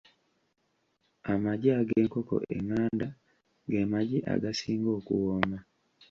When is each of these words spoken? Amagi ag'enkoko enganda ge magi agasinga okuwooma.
Amagi 1.31 1.69
ag'enkoko 1.79 2.35
enganda 2.55 3.07
ge 3.69 3.81
magi 3.91 4.19
agasinga 4.33 4.89
okuwooma. 4.99 5.57